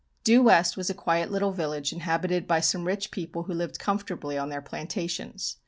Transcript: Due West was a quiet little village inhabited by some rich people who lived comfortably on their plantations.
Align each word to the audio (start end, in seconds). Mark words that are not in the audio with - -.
Due 0.23 0.41
West 0.41 0.75
was 0.75 0.89
a 0.89 0.95
quiet 0.95 1.29
little 1.31 1.51
village 1.51 1.93
inhabited 1.93 2.47
by 2.47 2.59
some 2.59 2.85
rich 2.85 3.11
people 3.11 3.43
who 3.43 3.53
lived 3.53 3.77
comfortably 3.77 4.35
on 4.35 4.49
their 4.49 4.59
plantations. 4.59 5.57